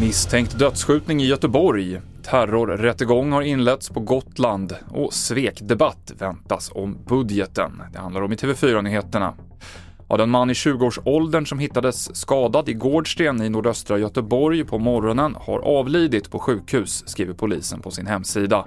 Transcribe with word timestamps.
Misstänkt 0.00 0.58
dödsskjutning 0.58 1.22
i 1.22 1.26
Göteborg. 1.26 2.00
Terrorrättegång 2.22 3.32
har 3.32 3.42
inletts 3.42 3.88
på 3.88 4.00
Gotland 4.00 4.76
och 4.90 5.12
svekdebatt 5.12 6.12
väntas 6.18 6.70
om 6.74 6.98
budgeten. 7.06 7.82
Det 7.92 7.98
handlar 7.98 8.22
om 8.22 8.32
i 8.32 8.36
TV4-nyheterna. 8.36 9.34
Ja, 10.08 10.16
den 10.16 10.30
man 10.30 10.50
i 10.50 10.52
20-årsåldern 10.52 11.46
som 11.46 11.58
hittades 11.58 12.16
skadad 12.16 12.68
i 12.68 12.72
Gårdsten 12.72 13.42
i 13.42 13.48
nordöstra 13.48 13.98
Göteborg 13.98 14.64
på 14.64 14.78
morgonen 14.78 15.36
har 15.40 15.58
avlidit 15.58 16.30
på 16.30 16.38
sjukhus, 16.38 17.02
skriver 17.06 17.34
polisen 17.34 17.80
på 17.80 17.90
sin 17.90 18.06
hemsida. 18.06 18.64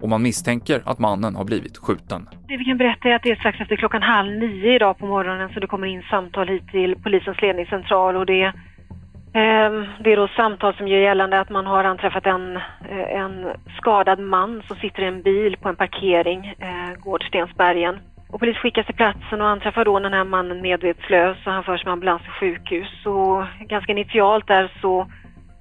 Och 0.00 0.08
man 0.08 0.22
misstänker 0.22 0.82
att 0.84 0.98
mannen 0.98 1.36
har 1.36 1.44
blivit 1.44 1.78
skjuten. 1.78 2.28
Det 2.48 2.56
vi 2.56 2.64
kan 2.64 2.78
berätta 2.78 3.08
är 3.08 3.14
att 3.14 3.22
det 3.22 3.30
är 3.30 3.36
strax 3.36 3.60
efter 3.60 3.76
klockan 3.76 4.02
halv 4.02 4.32
nio 4.32 4.74
idag 4.74 4.98
på 4.98 5.06
morgonen 5.06 5.50
så 5.54 5.60
det 5.60 5.66
kommer 5.66 5.86
in 5.86 6.02
samtal 6.10 6.48
hit 6.48 6.68
till 6.68 6.96
polisens 7.02 7.42
ledningscentral 7.42 8.16
och 8.16 8.26
det 8.26 8.42
eh, 8.42 9.70
det 10.00 10.12
är 10.12 10.16
då 10.16 10.28
samtal 10.28 10.74
som 10.74 10.88
gör 10.88 10.98
gällande 10.98 11.40
att 11.40 11.50
man 11.50 11.66
har 11.66 11.84
anträffat 11.84 12.26
en, 12.26 12.56
eh, 12.56 13.20
en 13.22 13.46
skadad 13.76 14.18
man 14.18 14.62
som 14.66 14.76
sitter 14.76 15.02
i 15.02 15.06
en 15.06 15.22
bil 15.22 15.56
på 15.56 15.68
en 15.68 15.76
parkering, 15.76 16.46
eh, 16.46 17.00
Gårdstensbergen. 17.04 17.98
Och 18.30 18.40
polis 18.40 18.56
skickas 18.56 18.86
till 18.86 18.94
platsen 18.94 19.40
och 19.40 19.48
anträffar 19.48 19.84
då 19.84 19.98
den 19.98 20.12
här 20.12 20.24
mannen 20.24 20.60
medvetslös 20.60 21.36
och 21.46 21.52
han 21.52 21.64
förs 21.64 21.84
med 21.84 21.92
ambulans 21.92 22.22
till 22.22 22.32
sjukhus. 22.32 23.06
Och 23.06 23.44
ganska 23.68 23.92
initialt 23.92 24.46
där 24.46 24.72
så 24.80 25.06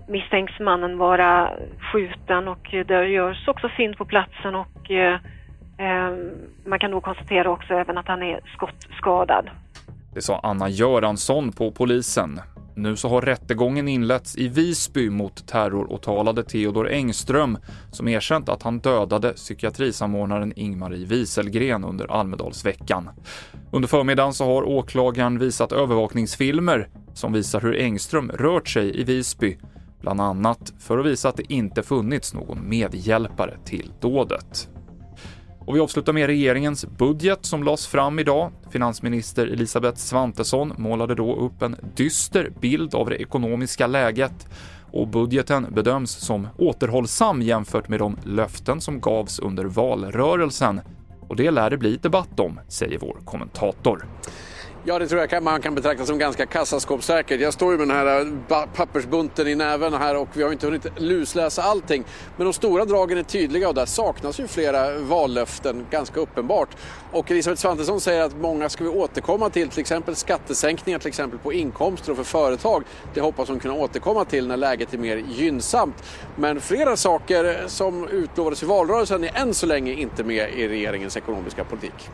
misstänks 0.07 0.59
mannen 0.59 0.97
vara 0.97 1.51
skjuten 1.79 2.47
och 2.47 2.67
det 2.87 3.07
görs 3.07 3.47
också 3.47 3.69
fynd 3.77 3.97
på 3.97 4.05
platsen 4.05 4.55
och 4.55 4.91
eh, 4.91 5.13
eh, 5.77 6.15
man 6.65 6.79
kan 6.79 6.91
då 6.91 7.01
konstatera 7.01 7.49
också 7.49 7.73
även 7.73 7.97
att 7.97 8.07
han 8.07 8.23
är 8.23 8.39
skottskadad. 8.55 9.49
Det 10.13 10.21
sa 10.21 10.39
Anna 10.43 10.69
Göransson 10.69 11.51
på 11.51 11.71
polisen. 11.71 12.39
Nu 12.75 12.95
så 12.95 13.09
har 13.09 13.21
rättegången 13.21 13.87
inletts 13.87 14.37
i 14.37 14.47
Visby 14.47 15.09
mot 15.09 15.47
terroråtalade 15.47 16.43
Theodor 16.43 16.89
Engström 16.89 17.57
som 17.91 18.07
erkänt 18.07 18.49
att 18.49 18.63
han 18.63 18.79
dödade 18.79 19.33
psykiatrisamordnaren 19.33 20.53
Ingmarie 20.55 21.05
Wieselgren 21.05 21.83
under 21.83 22.11
Almedalsveckan. 22.11 23.09
Under 23.71 23.87
förmiddagen 23.87 24.33
så 24.33 24.45
har 24.45 24.63
åklagaren 24.63 25.39
visat 25.39 25.71
övervakningsfilmer 25.71 26.87
som 27.13 27.33
visar 27.33 27.61
hur 27.61 27.75
Engström 27.75 28.31
rört 28.31 28.67
sig 28.67 29.01
i 29.01 29.03
Visby, 29.03 29.57
bland 30.01 30.21
annat 30.21 30.73
för 30.79 30.97
att 30.97 31.05
visa 31.05 31.29
att 31.29 31.37
det 31.37 31.53
inte 31.53 31.83
funnits 31.83 32.33
någon 32.33 32.69
medhjälpare 32.69 33.57
till 33.65 33.93
dådet. 33.99 34.69
Och 35.67 35.75
vi 35.75 35.79
avslutar 35.79 36.13
med 36.13 36.27
regeringens 36.27 36.85
budget 36.85 37.45
som 37.45 37.63
lades 37.63 37.87
fram 37.87 38.19
idag. 38.19 38.51
Finansminister 38.69 39.47
Elisabeth 39.47 39.97
Svantesson 39.97 40.73
målade 40.77 41.15
då 41.15 41.35
upp 41.35 41.61
en 41.61 41.75
dyster 41.95 42.51
bild 42.61 42.95
av 42.95 43.09
det 43.09 43.21
ekonomiska 43.21 43.87
läget 43.87 44.47
och 44.91 45.07
budgeten 45.07 45.67
bedöms 45.73 46.11
som 46.11 46.47
återhållsam 46.57 47.41
jämfört 47.41 47.89
med 47.89 47.99
de 47.99 48.17
löften 48.23 48.81
som 48.81 48.99
gavs 48.99 49.39
under 49.39 49.65
valrörelsen. 49.65 50.81
Och 51.27 51.35
det 51.35 51.51
lär 51.51 51.69
det 51.69 51.77
bli 51.77 51.97
debatt 51.97 52.39
om, 52.39 52.59
säger 52.67 52.99
vår 52.99 53.17
kommentator. 53.25 54.05
Ja, 54.89 54.99
det 54.99 55.07
tror 55.07 55.27
jag 55.31 55.43
man 55.43 55.61
kan 55.61 55.75
betrakta 55.75 56.05
som 56.05 56.17
ganska 56.17 56.45
kassaskåpssäkert. 56.45 57.41
Jag 57.41 57.53
står 57.53 57.71
ju 57.71 57.77
med 57.77 57.87
den 57.87 57.97
här 57.97 58.19
eh, 58.19 58.65
pappersbunten 58.75 59.47
i 59.47 59.55
näven 59.55 59.93
här 59.93 60.17
och 60.17 60.27
vi 60.33 60.43
har 60.43 60.51
inte 60.51 60.67
hunnit 60.67 60.87
lusläsa 60.97 61.63
allting. 61.63 62.03
Men 62.37 62.45
de 62.45 62.53
stora 62.53 62.85
dragen 62.85 63.17
är 63.17 63.23
tydliga 63.23 63.69
och 63.69 63.75
där 63.75 63.85
saknas 63.85 64.39
ju 64.39 64.47
flera 64.47 64.99
vallöften 64.99 65.85
ganska 65.91 66.19
uppenbart. 66.19 66.69
Och 67.11 67.31
Elisabeth 67.31 67.61
Svantesson 67.61 68.01
säger 68.01 68.23
att 68.23 68.35
många 68.35 68.69
ska 68.69 68.83
vi 68.83 68.89
återkomma 68.89 69.49
till, 69.49 69.69
till 69.69 69.79
exempel 69.79 70.15
skattesänkningar 70.15 70.99
till 70.99 71.07
exempel 71.07 71.39
på 71.39 71.53
inkomster 71.53 72.11
och 72.11 72.17
för 72.17 72.23
företag. 72.23 72.83
Det 73.13 73.21
hoppas 73.21 73.49
hon 73.49 73.59
kunna 73.59 73.73
återkomma 73.73 74.25
till 74.25 74.47
när 74.47 74.57
läget 74.57 74.93
är 74.93 74.97
mer 74.97 75.17
gynnsamt. 75.17 76.03
Men 76.35 76.61
flera 76.61 76.97
saker 76.97 77.63
som 77.67 78.07
utlovades 78.07 78.63
i 78.63 78.65
valrörelsen 78.65 79.23
är 79.23 79.31
än 79.35 79.53
så 79.53 79.65
länge 79.65 79.93
inte 79.93 80.23
med 80.23 80.53
i 80.53 80.67
regeringens 80.67 81.17
ekonomiska 81.17 81.63
politik. 81.63 82.09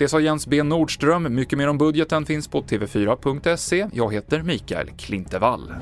Det 0.00 0.08
sa 0.08 0.20
Jens 0.20 0.46
B 0.46 0.62
Nordström. 0.62 1.34
Mycket 1.34 1.58
mer 1.58 1.68
om 1.68 1.78
budgeten 1.78 2.26
finns 2.26 2.48
på 2.48 2.62
tv4.se. 2.62 3.88
Jag 3.92 4.14
heter 4.14 4.42
Mikael 4.42 4.88
Klintevall. 4.98 5.72